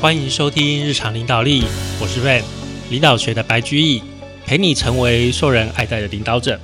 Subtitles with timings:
[0.00, 1.64] 欢迎收听日常领导力，
[2.00, 2.44] 我是 Van，
[2.88, 4.00] 领导学的白居易，
[4.46, 6.60] 陪你成为受人爱戴的领导者。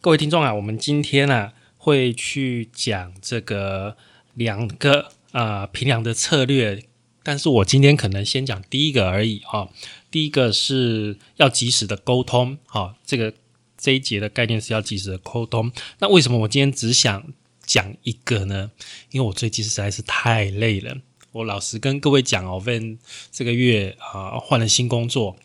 [0.00, 3.96] 各位听众啊，我们今天呢会去讲这个
[4.34, 6.84] 两个啊评量的策略，
[7.24, 9.68] 但是我今天可能先讲第一个而已啊。
[10.08, 13.34] 第一个是要及时的沟通，好，这个
[13.76, 15.72] 这一节的概念是要及时的沟通。
[15.98, 17.24] 那为什么我今天只想
[17.66, 18.70] 讲一个呢？
[19.10, 20.96] 因为我最近实在是太累了。
[21.32, 22.98] 我老实跟各位讲哦，Van
[23.30, 25.36] 这个月啊换了新工作。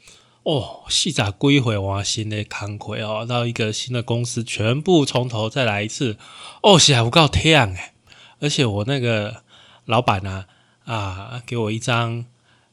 [0.41, 6.17] 哦，细咋归回哇新的康亏哦，到一个新的公司，全部从头再来一次。
[6.61, 7.93] 哦，下午告天诶，
[8.39, 9.43] 而且我那个
[9.85, 10.45] 老板呢
[10.85, 12.25] 啊，给我一张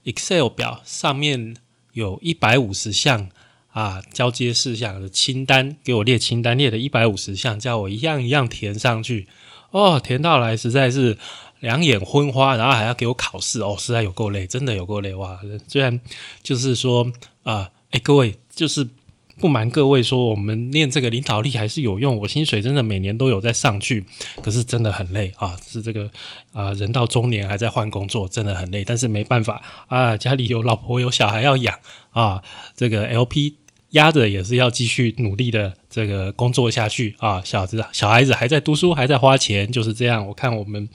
[0.05, 1.57] Excel 表，上面
[1.93, 3.30] 有一百五十项
[3.73, 9.29] 啊交接事项的清单，给我列清单，列了一百五十项，叫我一样一样填上去。
[9.71, 11.19] 哦，填到来实在是。
[11.62, 15.41] 两眼昏花，然后还要给我考试哦，实在有够累，真的有够累哇！
[15.68, 15.99] 虽然
[16.43, 17.10] 就是说
[17.45, 18.87] 啊，哎，各位就是
[19.38, 24.05] 不瞒各位说，我们练这个领导力还是有用，我薪水真的每年都有在上去，
[24.43, 25.57] 可是真的很累啊！
[25.65, 26.10] 是这个
[26.52, 31.79] 啊，人到中年还在换工作，真的很累，但是没办法啊，家里有老婆有小孩要养
[32.10, 32.43] 啊，
[32.77, 33.55] 这个 LP。
[33.93, 37.43] 压着也是要继续努力的这个工作下去啊！
[37.45, 40.26] 小子，小孩子还在读书，还在花钱，就是这样。
[40.26, 40.88] 我看我们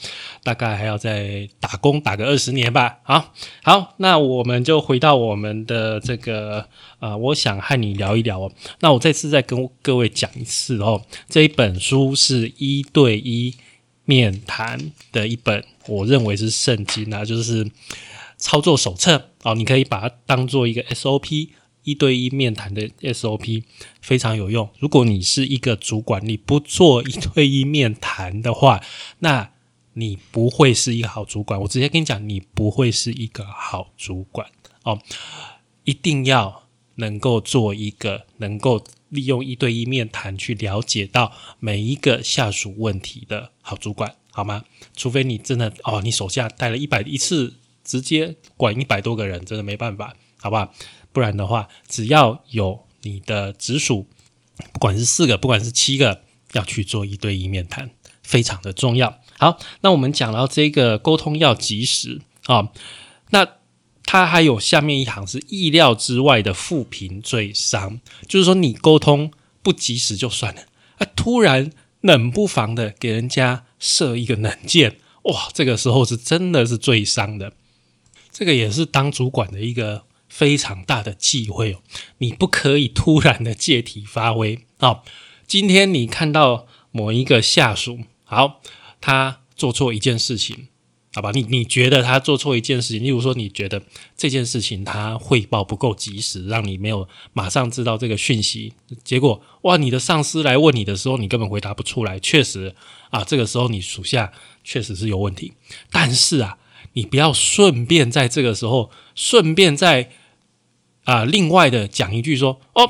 [0.44, 2.98] 大概还要再打工打个二十年吧。
[3.04, 3.31] 好，
[3.62, 6.66] 好，那我们就回到我们的这个
[7.00, 8.52] 呃，我想和你聊一聊哦。
[8.80, 13.54] 那我这次再跟各位讲一次哦，这一本书是一对一
[14.06, 17.70] 面谈的一本，我认为是圣经啊，就是
[18.38, 21.50] 操作手册哦，你可以把它当做一个 SOP。
[21.88, 23.64] 一对一面谈的 SOP
[24.02, 24.70] 非常有用。
[24.78, 28.84] 如果你是一个主管，你不做一对一面谈的话，
[29.20, 29.52] 那
[29.94, 31.62] 你不会是一个好主管。
[31.62, 34.50] 我直接跟你讲，你不会是一个好主管
[34.84, 35.00] 哦。
[35.86, 36.64] 一定要
[36.95, 44.66] 能够做一个能够利用一对一面谈去了解到每一个下属问题的好主管，好吗？
[44.94, 47.54] 除非你真的哦，你手下带了一百一次，
[47.86, 50.73] 直接管一百多个人，真的没办法，好不好？
[51.11, 54.05] 不然的话，只要有你的直属，
[54.71, 56.21] 不管是四个，不管是七个，
[56.52, 57.89] 要去做一对一面谈，
[58.21, 59.20] 非常的重要。
[59.39, 62.70] 好，那我们讲到这个沟通要及时啊，
[63.31, 63.48] 那
[64.05, 69.31] 它还有下面一行是意料之外的负评最伤，就是说你沟通
[69.64, 70.61] 不及时就算了，
[70.99, 71.71] 啊，突然
[72.02, 77.54] 冷不防的给人家设一个冷箭，哇，这个时候是真的是最伤的。
[78.31, 80.04] 这个也是当主管的一个。
[80.30, 81.82] 非常大的忌讳哦，
[82.20, 85.02] 你不可以突然的借题发挥啊！
[85.48, 88.61] 今天你看到某一个下属，好，
[88.99, 90.67] 他做错一件事情，
[91.14, 91.32] 好吧？
[91.33, 93.82] 你你觉得他做错一件事情，例如说你觉得
[94.16, 98.73] 这件事情他汇报不够及时，让你没有马上知道这个讯息，
[99.04, 102.76] 结果哇，你的上司来问你的时候，你根本回答不出来，确实
[103.10, 104.33] 啊，这个时候你属下
[104.64, 105.54] 确实是有问题，
[105.92, 106.58] 但是啊。
[106.93, 110.10] 你不要顺便在这个时候，顺便在
[111.08, 112.86] 啊，另外的讲一句说哦，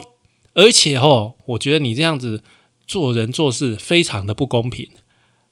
[0.55, 2.44] 而且哦，我觉得你这样子
[2.88, 4.89] 做人做事非常的不公平，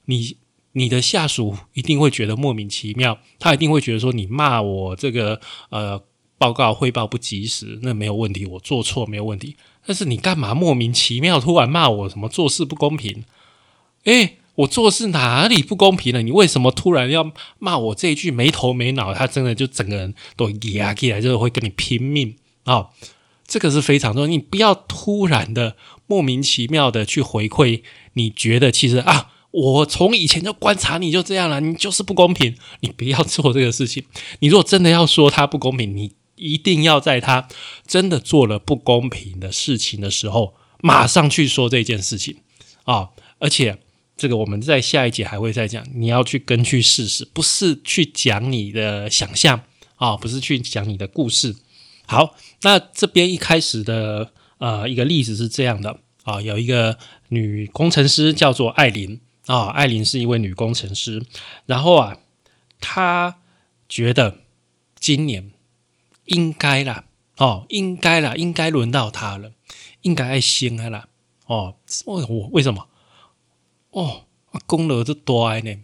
[0.06, 0.36] 你
[0.72, 5.40] 你的下属一定会觉得莫名其妙，他一定会觉得说你骂我这个
[5.70, 6.02] 呃
[6.36, 9.56] 报告汇报不及时，那没有问题，我做错没有问题，
[9.86, 13.24] 但是你干嘛莫名其妙突然骂我什么做事不公平？
[14.04, 14.38] 诶。
[14.56, 16.22] 我做事哪里不公平了？
[16.22, 19.12] 你为什么突然要骂我这一句没头没脑？
[19.12, 22.34] 他真的就整个人都压起来，就会跟你拼命
[22.66, 22.90] 啊！
[23.48, 27.82] 这个是非常重要，你不要突然的莫名其妙的去回馈。
[28.12, 32.54] 你觉得其实啊，我从以前就观察你就这样了，你就是不公平。
[32.80, 34.04] 你不要做这个事情。
[34.40, 37.48] 你如果真的要说他不公平，你一定要在他
[37.86, 42.36] 真的做了不公平的事情的时候，马上去说这件事情
[42.84, 43.08] 啊！
[43.38, 43.78] 而且。
[44.18, 49.60] 这个我们在下一节还会再讲，你要去根据事实，不是去讲你的想象
[49.96, 51.54] 啊，不是去讲你的故事。
[52.06, 56.98] 好，那这边一开始的呃一个例子是这样的啊，有一个
[57.28, 61.22] 女工程师叫做艾琳啊，艾琳是一位女工程师，
[61.66, 62.18] 然后啊，
[62.80, 63.38] 她
[63.88, 64.38] 觉得
[64.98, 65.52] 今年
[66.24, 67.04] 应该啦，
[67.36, 69.52] 哦，应该啦，应该轮到她了，
[70.02, 71.08] 应该爱升啦，
[71.46, 72.88] 哦，我我为什么？
[73.90, 74.24] 哦，
[74.66, 75.76] 功劳这多呢！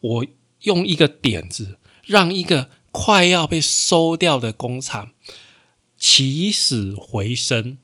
[0.00, 0.26] 我
[0.62, 5.12] 用一个点子，让一个快要被收掉的工厂
[5.98, 7.78] 起死回生。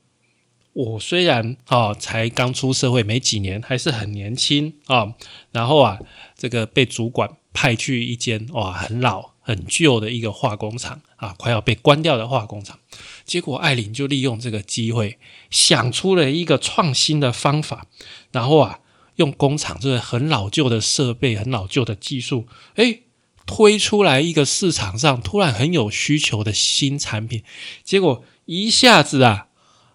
[0.73, 5.13] 我虽然啊才刚出社会没几年，还是很年轻啊。
[5.51, 5.99] 然后啊，
[6.35, 12.79] 这个被主管派去一间哇很老很旧的一个化工厂啊，快要被关掉的化工厂。
[13.23, 15.17] 结果艾琳就利用这个机会，
[15.49, 17.87] 想出了一个创新的方法，
[18.33, 18.81] 然后啊，
[19.15, 23.03] 用工厂这个很老旧的设备、很老旧的技术，诶，
[23.45, 27.43] 推出来一个市场上突然很有需求的新产品。
[27.83, 29.47] 结果一下子啊，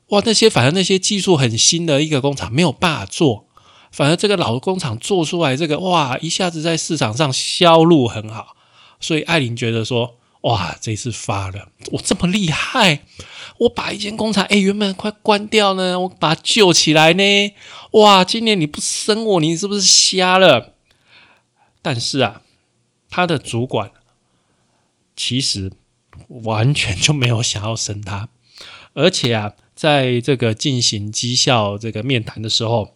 [0.09, 3.47] 哇，那些反正那些技术很新的一个工厂没有办法做，
[3.91, 8.57] 反而这个老工厂做出来这个哇，一下子在市场上销路很好。
[9.01, 10.17] 所以艾琳觉得说。
[10.45, 10.75] 哇！
[10.81, 13.03] 这次发了，我这么厉害，
[13.59, 17.23] 我把一间工厂，哎，原本快关掉呢，我把它救起来呢。
[17.91, 18.25] 哇！
[18.25, 20.77] 今年你不生我，你是不是瞎了？
[21.83, 22.41] 但是啊，
[23.11, 23.91] 他的主管
[25.17, 25.73] 其实
[26.29, 28.29] 完全就没有想要升他，
[28.95, 32.95] 而且啊，在这个进行绩效这个面谈的时候，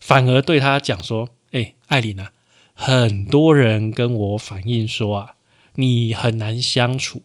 [0.00, 2.32] 反而对他讲说：“哎，艾琳啊，
[2.74, 5.34] 很多人跟我反映说啊。”
[5.76, 7.22] 你很难相处，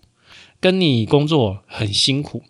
[0.61, 2.43] 跟你工作很辛苦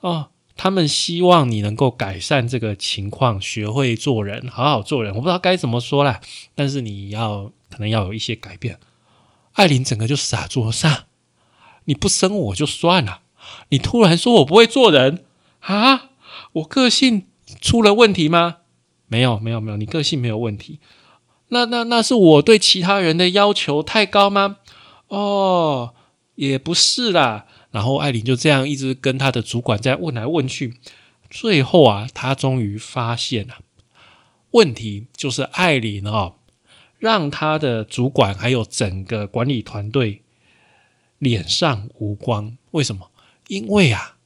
[0.00, 0.28] 哦。
[0.54, 5.12] 他们希望你能够改善这个情况，学会做人，好好做人。
[5.14, 6.20] 我不知道该怎么说啦，
[6.54, 8.78] 但是你要可能要有一些改变。
[9.52, 11.06] 艾琳整个就傻住了，
[11.84, 13.20] 你不生我就算了，
[13.70, 15.24] 你突然说我不会做人
[15.60, 16.10] 啊？
[16.52, 17.26] 我个性
[17.60, 18.58] 出了问题吗？
[19.08, 20.78] 没有，没有，没有，你个性没有问题。
[21.48, 24.58] 那那那是我对其他人的要求太高吗？
[25.08, 25.94] 哦，
[26.36, 27.46] 也不是啦。
[27.72, 30.76] 然后艾琳就这样一直跟他的主管在问来问去，
[31.28, 33.56] 最后啊，他终于发现了
[34.52, 36.32] 问题，就是艾琳啊，
[37.00, 40.22] 让他的主管还有整个管理团队
[41.18, 42.56] 脸上无光。
[42.70, 43.10] 为什么？
[43.48, 44.16] 因为啊，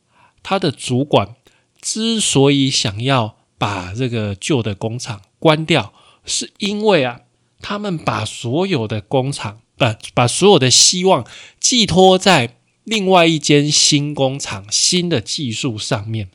[0.42, 1.34] 他的主管
[1.80, 5.94] 之所以想要把这个旧的工厂关掉，
[6.26, 7.22] 是因为啊，
[7.62, 9.62] 他们把所有的工厂。
[9.76, 11.26] 把把所有的希望
[11.58, 16.30] 寄托在另外一间新工厂新的技术上面。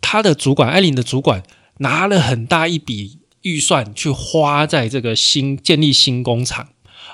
[0.00, 1.42] 他的主管艾琳的主管
[1.78, 6.68] 拿了很大一笔预算去花在这个新建立新工厂，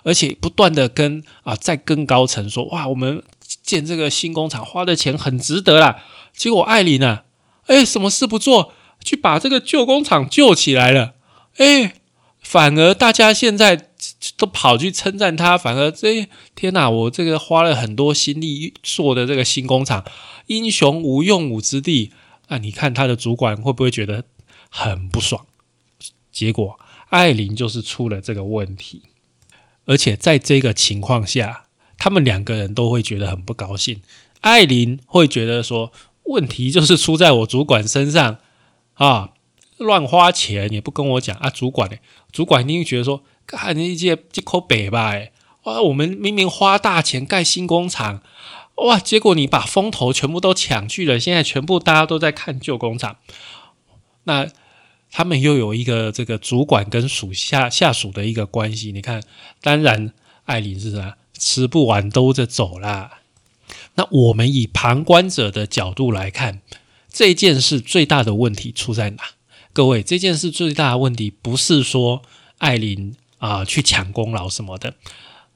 [0.05, 3.23] 而且不断的跟啊在更高层说哇，我们
[3.63, 6.03] 建这个新工厂花的钱很值得啦。
[6.35, 7.21] 结果艾琳呢，
[7.67, 8.73] 哎，什么事不做，
[9.05, 11.15] 去把这个旧工厂救起来了，
[11.57, 11.95] 哎，
[12.41, 13.89] 反而大家现在。
[14.37, 16.89] 都跑去称赞他，反而这天哪！
[16.89, 20.05] 我这个花了很多心力做的这个新工厂，
[20.47, 22.13] 英雄无用武之地
[22.47, 22.59] 啊！
[22.59, 24.25] 你看他的主管会不会觉得
[24.71, 25.45] 很不爽？
[26.37, 26.79] 结果
[27.09, 29.05] 艾琳就是出了这个问题，
[29.87, 31.65] 而且在这个情况下，
[31.97, 34.03] 他们两个人都会觉得很不高兴。
[34.43, 35.91] 艾琳会觉得说，
[36.25, 38.37] 问题就是出在我主管身上
[38.95, 39.31] 啊，
[39.79, 41.49] 乱花钱也不跟我讲啊！
[41.49, 41.97] 主管呢？
[42.31, 43.23] 主管一定觉得说。
[43.49, 45.13] 看一些这口北吧，
[45.63, 45.81] 哇！
[45.81, 48.21] 我们明明花大钱盖新工厂，
[48.75, 48.99] 哇！
[48.99, 53.19] 结果你把风头全部都抢去了，现在全部大家都在看旧工厂。
[54.25, 54.49] 那
[55.11, 59.23] 他们又有一个这个主管跟属下下属的一个关系，你看，
[59.61, 60.13] 当然
[60.45, 63.21] 艾琳是啥，吃不完兜着走啦。
[63.95, 66.61] 那我们以旁观者的角度来看，
[67.11, 69.23] 这件事最大的问题出在哪？
[69.73, 72.23] 各位，这件事最大的问题不是说
[72.59, 73.15] 艾琳。
[73.39, 74.95] 啊，去抢功劳什么的，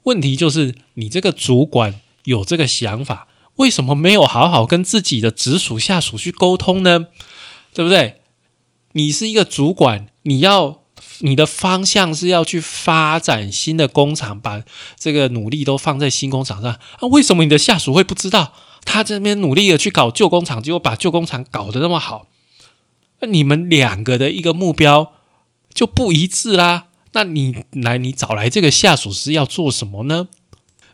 [0.03, 3.27] 问题就是你这个主管有这个想法，
[3.57, 7.07] 为什么没有好好跟自己的直属下属去沟通呢？
[7.73, 8.20] 对不对？
[8.93, 10.83] 你是一个主管，你要
[11.21, 14.63] 你的方向是要去发展新的工厂，把
[14.99, 16.73] 这个努力都放在新工厂上。
[16.73, 18.53] 啊，为什么你的下属会不知道？
[18.85, 22.27] 他这边努力的去搞旧工厂，结果把旧工厂搞得那么好，
[23.21, 25.13] 那你们两个的一个目标
[25.75, 26.87] 就不一致啦。
[27.13, 30.29] 那你来，你找来这个下属是要做什么呢？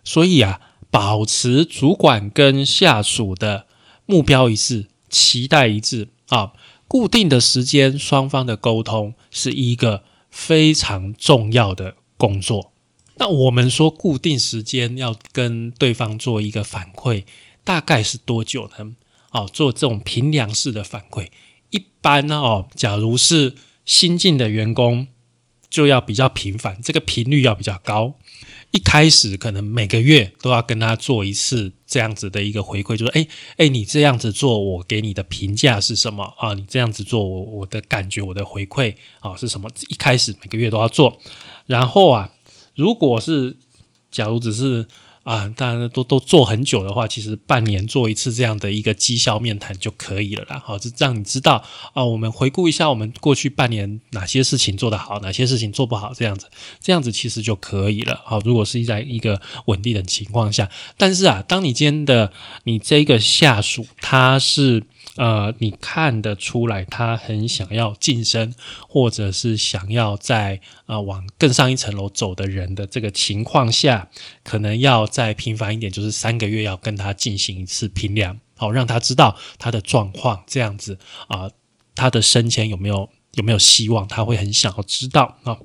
[0.03, 0.61] 所以啊，
[0.91, 3.67] 保持主管跟下属的
[4.05, 6.53] 目标一致、期待一致啊，
[6.89, 12.73] 固定的时间双方的沟通是一个非常重要的工作。
[13.17, 17.25] 那我们说固定时间要跟对方做一个反馈，
[17.65, 18.97] 大概是多久呢？
[19.33, 21.29] 哦，做这种平量式的反馈，
[21.71, 25.09] 一般呢哦，假如是新进的员工。
[25.69, 28.15] 就要比较频繁，这个频率要比较高。
[28.73, 36.53] 一开始可能每个月都要跟他做一次这样子的一个回馈，就是哎哎，你这样子做，我给你的评价是什么啊？
[36.53, 39.71] 你这样子做，我我的感觉，我的回馈啊是什么？
[39.89, 41.19] 一开始每个月都要做。
[41.67, 42.33] 然后啊，
[42.75, 43.57] 如果是
[44.11, 44.87] 假如只是
[45.27, 50.63] 啊，当然都都做很久的话，其实半年做一次这样的一个绩效面谈就可以了啦。
[50.65, 51.65] 好，就让你知道
[51.95, 56.47] 啊，我们回顾一下我们过去半年哪些事情做得好，哪些事情做不好，这样子，
[56.81, 58.23] 这样子其实就可以了。
[58.25, 64.85] 好，如果是在一个稳定的情况下，但是啊，当你今天的你这个下属他是。
[65.17, 68.55] 呃，你看得出来，他很想要晋升，
[68.87, 74.11] 或者是想要在呃往更上一层楼走的人的这个情况下，
[74.45, 81.51] 可能要再频繁一点，就是三个月要跟他进行一次评量，好让他知道他的状况，这样子啊，
[81.95, 85.59] 他的升迁有没有有没有希望，他会很想要知道啊。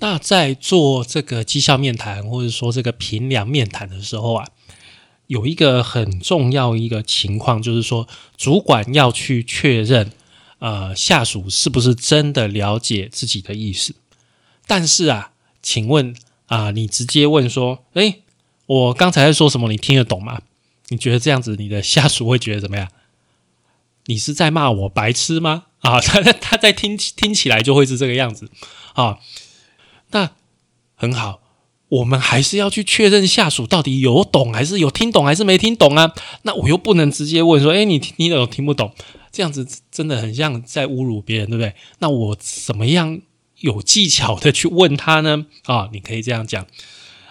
[0.00, 4.46] 那在做这个绩效面谈，或者说这个评量面谈的时候啊。
[5.28, 10.10] 有一个很重要一个情况，就是说，主管要去确认，
[10.58, 13.94] 呃，下属是不是真的了解自己的意思。
[14.66, 15.32] 但是啊，
[15.62, 16.14] 请问
[16.46, 18.22] 啊，你直接问说，诶，
[18.66, 19.70] 我刚才在说什么？
[19.70, 20.40] 你听得懂吗？
[20.88, 22.88] 你觉得这样子，你的下属会觉得怎么样？
[24.06, 25.64] 你是在骂我白痴吗？
[25.80, 28.50] 啊，他 他在听听起来就会是这个样子
[28.94, 29.18] 啊。
[30.10, 30.30] 那
[30.96, 31.40] 很好。
[31.88, 36.12] 我们还是要去确认下属到底有懂还是有听懂还是没听懂啊？
[36.42, 38.92] 那我又不能直接问说，哎，你你有听不懂？
[39.32, 41.74] 这样子真的很像在侮辱别人，对不对？
[42.00, 43.20] 那我怎么样
[43.60, 45.46] 有技巧的去问他呢？
[45.64, 46.66] 啊，你可以这样讲，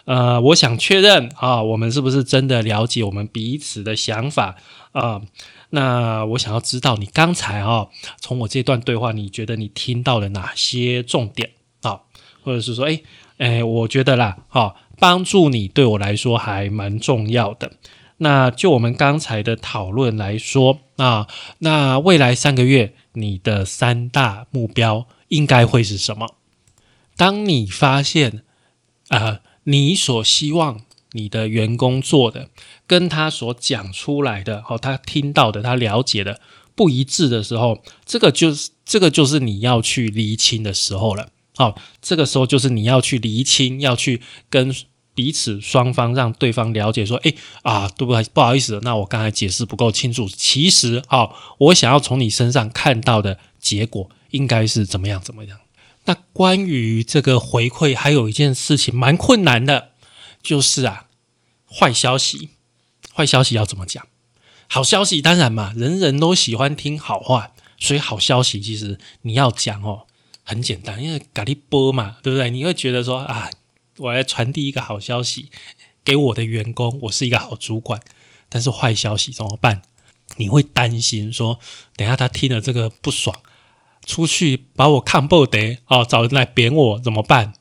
[0.05, 4.55] 呃，我想确认啊，我们是不是真的了解我们彼此的想法
[4.91, 5.21] 啊？
[5.69, 7.87] 那我想要知道你刚才啊，
[8.19, 12.01] 从我这段对话，你觉得你听到了哪些重点啊？
[12.41, 13.01] 或者是说，哎。
[13.37, 17.73] 哎，我觉得啦，哈，帮助你对我来说还蛮重要的。
[18.17, 21.27] 那就我们刚才的讨论来说啊，
[21.59, 26.35] 那未来三个月你的三大目标应该会是什么？
[27.15, 28.41] 当你发现
[29.09, 32.49] 啊，你所希望你的员工做的
[32.87, 36.41] 跟他所讲出来的，哦，他听到的、他了解的
[36.73, 41.29] 不一致的时候，这个就是这个就是你要去厘清的时候了。
[41.57, 44.73] 好，这个时候就是你要去厘清，要去跟
[45.15, 47.33] 彼此双方让对方了解，说，哎
[47.63, 50.29] 啊，对不起，不好意思，那我刚才解释不够清楚。
[50.29, 55.57] 其实，好，我想要从你身上看到的结果应该是怎么样，怎么样？
[56.05, 59.89] 那关于这个回馈，还有一件事情蛮困难的，
[60.43, 61.07] 就是啊，
[61.67, 62.51] 坏消息，
[63.13, 64.05] 坏消息要怎么讲？
[64.69, 70.06] 好消息当然嘛，人人都喜欢听好话，所以好消息其实你要讲哦。
[70.49, 72.49] 很简单，因为咖喱波嘛，对不对？
[72.49, 73.49] 你会觉得说啊，
[73.97, 75.51] 我来传递一个好消息
[76.05, 77.99] 给我的员工，我是一个好主管。
[78.47, 79.81] 但是坏消息怎么办？
[80.37, 81.59] 你会担心说，
[81.97, 83.35] 等下他听了这个不爽，
[84.05, 87.51] 出去把我看不得哦，找人来贬我怎么办？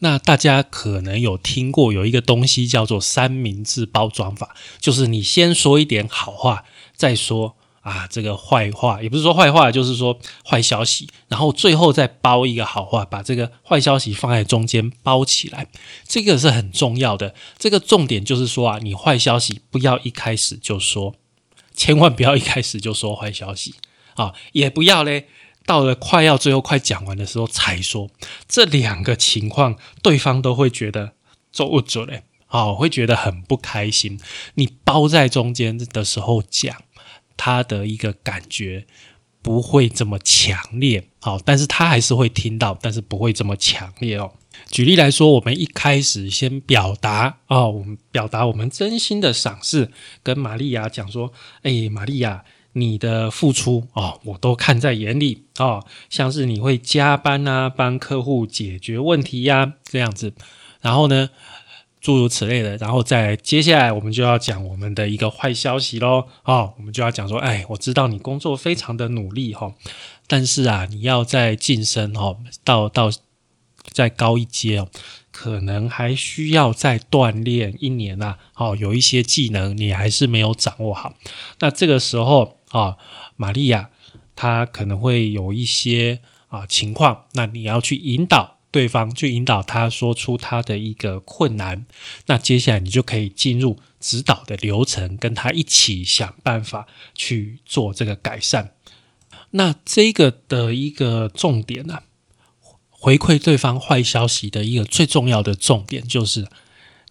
[0.00, 6.64] 那大家可能有听过有一个东西叫做三明治包装法，就是你先说一点好话，
[6.96, 7.56] 再说。
[7.86, 15.68] 啊，这个坏话也不是说坏话，就是说坏消息，然后最后再包一个好话，把这个坏消息放在中间包起来，
[16.04, 17.32] 这个是很重要的。
[17.56, 21.14] 这个重点就是说啊，你坏消息不要一开始就说，
[21.76, 23.76] 千万不要一开始就说坏消息
[24.16, 25.28] 啊，也不要嘞，
[25.64, 28.10] 到了快要最后快讲完的时候才说，
[28.48, 31.12] 这两个情况对方都会觉得
[31.52, 34.18] 做不准嘞，啊，会觉得很不开心。
[34.54, 36.76] 你包在中间的时候讲。
[37.36, 38.86] 他的一个感觉
[39.42, 44.32] 不会这么强烈，好，但是他还是会听到，但是不会这么强烈哦。
[44.70, 49.90] 举例来说，我们一开始先表达哦，我们表达我们真心的赏识，
[50.22, 60.32] 跟玛利亚讲说，哎，玛利亚，你的付出哦，我都看在眼里哦，像是你会加班啊，帮客户解决问题呀，这样子，
[60.80, 61.30] 然后呢？
[62.06, 66.28] 诸如此类的，然后再接下来我们就要讲我们的一个坏消息喽。
[66.44, 69.74] 哦，我们就要讲说，哎，我知道你工作非常的努力哈，
[70.28, 73.10] 但是啊，你要再晋升哦，到到
[73.90, 74.88] 再高一阶哦，
[75.32, 78.36] 可能还需要再锻炼一年呐。
[78.54, 81.14] 哦，有一些技能你还是没有掌握好。
[81.58, 82.98] 那这个时候啊，
[83.34, 83.90] 玛利亚
[84.36, 88.55] 她可能会有一些啊情况，那你要去引导。
[88.76, 91.86] 对方去引导他说出他的一个困难，
[92.26, 98.74] 那接下来你就可以进入指导的流程，跟他一起想办法去做这个改善。
[99.52, 102.00] 那这个的一个重点呢，
[102.90, 106.46] 回馈对方坏消息的一个最重要的重点就是，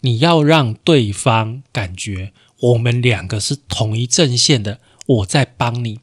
[0.02, 6.00] 你要让对方感觉我们两个是同一阵线的，我在帮你，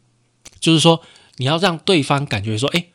[0.59, 1.03] 就是说
[1.37, 2.87] 你要让对方感觉说，哎。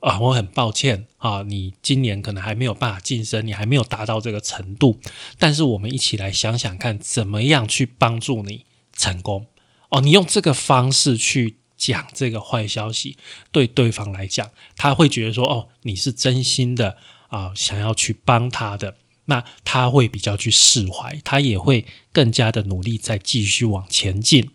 [0.00, 4.98] 啊，我很抱歉啊，你今年可能还没有办法晋升，你还没有达到这个程度，
[5.38, 8.64] 但是我们一起来想想看，怎么样去帮助你
[8.96, 9.46] 成功
[9.90, 10.00] 哦？
[10.00, 13.18] 你用这个方式去讲这个坏消息，
[13.52, 16.96] 对对方来讲，他会觉得说，哦，你是真心的
[17.28, 24.50] 啊，想要去帮他的，那他会比较去释怀，他也会更加的努力，再继续往前进。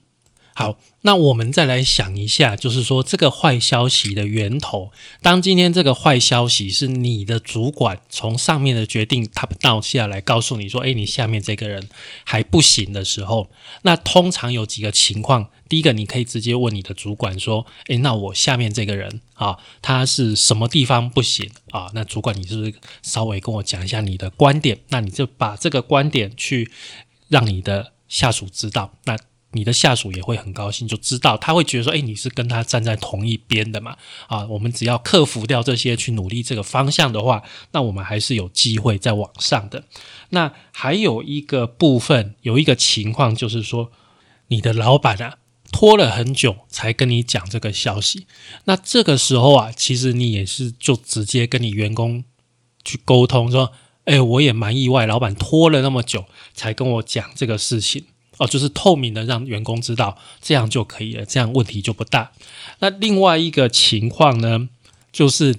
[0.55, 4.91] 好，那我们再来想一下，就是说这个坏消息的源头。
[5.21, 11.87] 当今天这个坏消息是你的主管从上面的决定他倒下来告诉你说：“诶，你下面这个人
[12.23, 13.51] 还不行的时候，
[13.83, 15.51] 那通常有几个情况。
[15.69, 24.79] 第一个，你可以直接问你的主管说：‘诶，那我下面这个人啊，他是什么地方不行啊？’那主管，你是不是稍微跟我讲一下你的观点？
[24.89, 26.71] 那你就把这个观点去
[27.29, 28.95] 让你的下属知道。
[29.03, 29.15] 那。
[29.55, 33.95] 你的下属也会很高兴，就知道他会觉得说：“哎，你是跟他站在同一边的嘛？”
[34.27, 39.85] 啊，我们只要克服掉这些，去努力这个方向的话，那我们还是有机会在往上的。
[40.31, 43.91] 那还有一个部分，有一个情况就是说，
[44.49, 45.37] 你的老板啊
[45.71, 48.27] 拖了很久才跟你讲这个消息。
[48.65, 52.25] 那这个时候啊，其实你也是就直接跟你员工
[52.83, 53.71] 去沟通说
[54.03, 62.31] ：“哎，我也蛮意外，老板拖了那么久才跟我讲这个事情。”哦，就是透明的让员工知道，这样就可以了，这样问题就不大。
[62.79, 64.69] 那另外一个情况呢，
[65.11, 65.55] 就是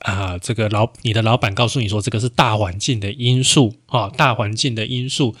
[0.00, 5.34] 啊，这个老你的老板告诉你说，这个是大环境的因素啊，大环境的因素。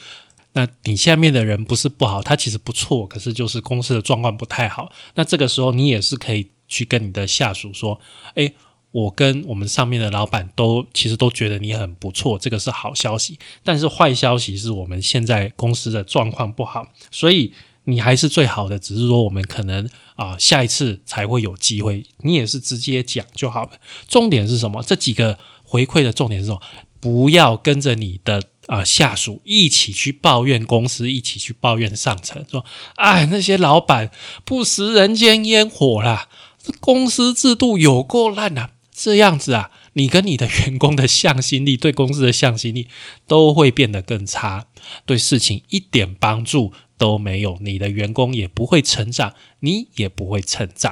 [0.52, 4.90] 那你下面的人不是不好，他其实不错，可是就是公司的状况不太好。
[5.14, 8.00] 那这个时候你也是可以去跟你的下属说，
[8.34, 8.52] 哎。
[8.96, 13.38] 我跟我们上面的老板都其实都觉得你很不错，这个是好消息。
[13.62, 17.52] 但是坏消息是我们现在公司的状况不好，所以
[17.84, 22.06] 你还是最好的，只是说我们可能啊下一次才会有机会。
[22.22, 23.72] 你也是直接讲就好了。
[24.08, 24.82] 重点是什么？
[24.82, 26.62] 这几个回馈的重点是什么？
[26.98, 34.10] 不要跟着你的啊下属一起去抱怨公司，一起去抱怨上层，说哎那些老板
[34.46, 38.70] 不食人间烟火啦，这公司制度有够烂啊！
[38.98, 42.88] 这样子啊，你跟你的员工的向心力， 对公司的向心力
[43.28, 44.68] 都会变得更差，
[45.04, 50.90] 对事情一点帮助都没有，你的员工也不会成长，你也不会成长。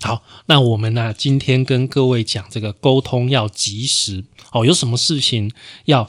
[0.00, 5.50] 好，那我们呢，今天跟各位讲这个沟通要及时哦，有什么事情
[5.86, 6.08] 要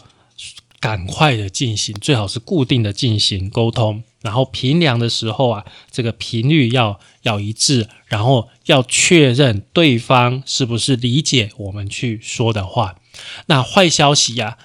[0.79, 4.03] 赶快的进行，最好是固定的进行沟通。
[4.27, 12.97] 然后评量的时候啊，这个频率要要一致，然后要确认对方是不是理解我们去说的话。
[13.45, 14.57] 那坏消息呀，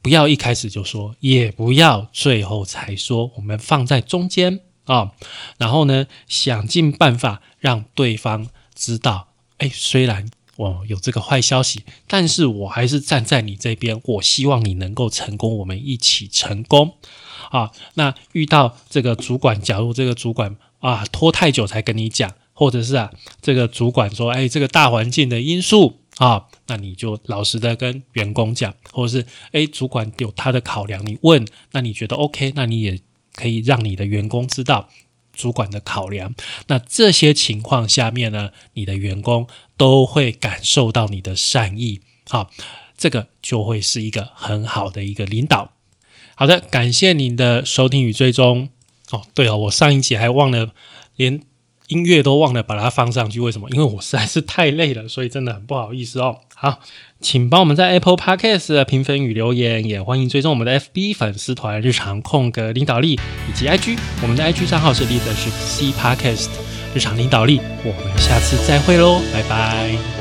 [0.00, 5.10] 不要一开始就说，也不要最后才说，我们放在中间啊。
[5.58, 16.94] 然后呢，想尽办法让对方知道，哎，虽然我有这个坏消息，但是我还是站在你这边，我希望你能够成功，我们一起成功。
[17.50, 32.98] 啊，那遇到这个主管，假如这个主管啊拖太久才跟你讲，或者是啊这个主管说，哎，这个大环境的因素啊，那你就老实的跟员工讲，或者是哎主管有他的考量，你问，那你觉得 OK，那你也
[33.32, 34.88] 可以让你的员工知道
[35.38, 36.34] 主管的考量。
[36.66, 39.46] 那这些情况下面呢，你的员工
[39.76, 42.50] 都会感受到你的善意，好，
[42.96, 45.72] 这个就会是一个很好的一个领导。
[46.34, 48.68] 好的，感谢您的收听与追踪。
[49.10, 50.74] 哦，对哦，我上一集还忘了，
[51.16, 51.40] 连
[51.88, 53.40] 音乐都忘了把它放上去。
[53.40, 53.68] 为什么？
[53.70, 56.38] 因为我实在是太累了，所以真的很不好意思哦。
[56.54, 56.80] 好，
[57.20, 63.12] 请帮我们在 Apple Podcast 评分与留言，也欢迎追踪我们的 FB 粉丝团“日常空格领导力”
[63.48, 63.98] 以及 IG。
[64.22, 66.48] 我们的 IG 账号是 Leadership C Podcast
[66.94, 67.60] 日常领导力。
[67.84, 70.17] 我们下次再会喽，拜拜。